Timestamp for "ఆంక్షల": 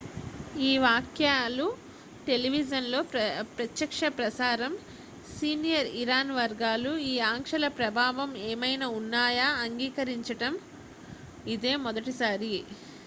7.29-7.67